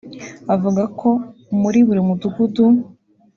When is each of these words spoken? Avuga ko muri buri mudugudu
Avuga 0.55 0.83
ko 0.99 1.09
muri 1.61 1.79
buri 1.87 2.01
mudugudu 2.07 2.65